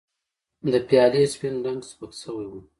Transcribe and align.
د 0.71 0.73
پیالې 0.87 1.23
سپین 1.33 1.55
رنګ 1.65 1.81
سپک 1.89 2.11
شوی 2.21 2.45
و. 2.49 2.53